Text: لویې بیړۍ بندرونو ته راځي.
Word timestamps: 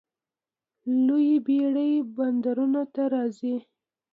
لویې 1.05 1.37
بیړۍ 1.45 1.93
بندرونو 2.15 2.83
ته 2.93 3.03
راځي. 3.13 3.55